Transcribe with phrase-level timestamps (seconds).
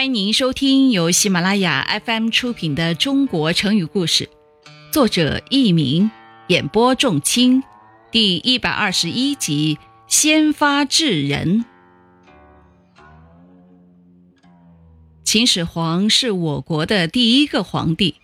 [0.00, 4.24] 欢迎您收听由喜马拉雅 FM 出品的《中国成语故事》，
[4.90, 6.10] 作者佚名，
[6.46, 7.62] 演播仲卿，
[8.10, 9.76] 第一百二十一集
[10.06, 11.58] 《先发制人》。
[15.22, 18.14] 秦始皇是我国的第一个皇帝，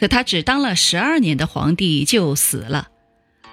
[0.00, 2.88] 可他只当了十二年的皇帝就死了，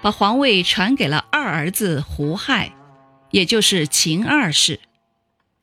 [0.02, 2.74] 把皇位传给了二儿子胡亥，
[3.30, 4.80] 也就是秦二世。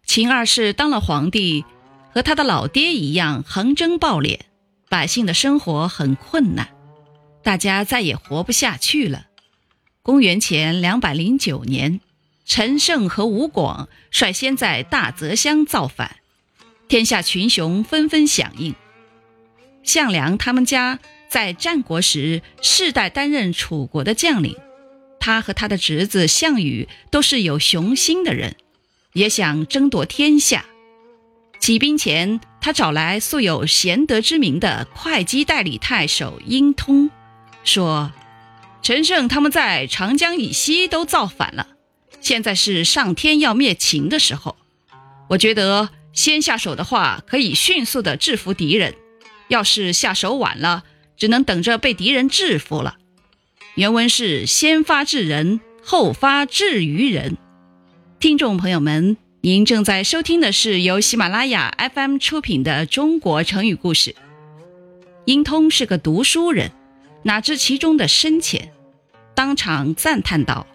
[0.06, 1.66] 秦二世当了皇帝。
[2.20, 4.42] 和他的老爹一样横征暴敛，
[4.90, 6.68] 百姓的生活很困难，
[7.44, 9.28] 大家再也活不下去了。
[10.02, 12.02] 公元前两百零九年，
[12.46, 16.18] 陈胜和吴广率先在大泽乡造反，
[16.90, 18.76] 天下群雄纷纷响应。
[19.82, 24.58] 项梁他们家在战国时世代担任楚国的将领，
[25.22, 28.58] 他和他的侄子项羽都是有雄心的人，
[29.14, 30.66] 也想争夺天下。
[31.70, 37.12] 起兵前，他找来素有贤德之名的会稽代理太守殷通，
[37.64, 38.12] 说
[38.82, 41.68] ：“陈胜他们在长江以西都造反了，
[42.22, 44.58] 现在是上天要灭秦的时候。
[45.28, 48.94] 我觉得先下手的话，可以迅速的制服敌人；
[49.48, 50.86] 要是下手晚了，
[51.18, 52.98] 只能等着被敌人制服了。”
[53.78, 57.38] 原文是“先发制人，后发制于人”。
[58.20, 59.18] 听众朋友们。
[59.42, 64.12] 您正在收听的是由喜马拉雅 FM 出品的《中国成语故事》。
[65.24, 66.72] 殷通是个读书人，
[67.24, 68.74] 哪知其中的深浅，
[69.34, 70.68] 当场赞叹道：“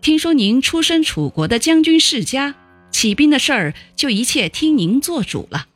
[0.00, 2.54] 听说您出身楚国的将军世家，
[2.90, 5.66] 起兵的事儿就一切听您做主了。”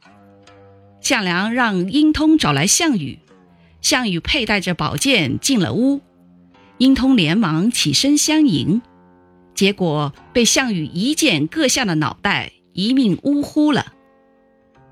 [1.03, 3.19] 项梁让殷通找来项羽，
[3.83, 6.01] 项羽佩戴着宝剑进了屋，
[6.79, 8.81] 殷通连忙起身相迎。
[9.55, 13.93] 结果被项羽一剑割下了脑袋，一命呜呼了。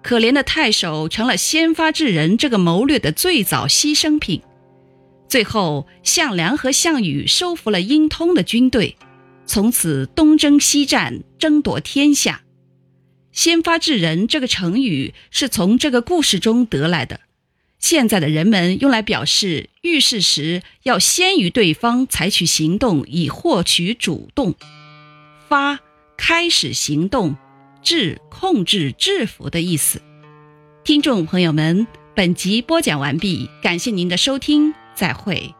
[0.02, 4.42] 可怜的太守成了先发制人这个谋略的最早牺牲品。
[5.28, 8.96] 最后，项梁和项羽收服了殷通的军队，
[9.46, 12.42] 从此东征西战，争夺天下。
[13.30, 17.20] 先发制人这个成语是从这个故事中得来的。
[17.80, 24.54] 现在的人们用来表示遇事时要先于对方采取行动，以获取主动。
[25.48, 25.80] 发
[26.16, 27.36] 开始行动，
[27.82, 30.00] 制控制制服的意思。
[30.84, 35.54] 听众朋友们，本集播讲完毕，感谢您的收听，再会。